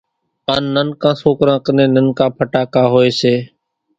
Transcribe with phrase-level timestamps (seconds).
[0.53, 3.33] ان ننڪان سوڪران ڪنين ننڪا ڦٽاڪا ھوئي سي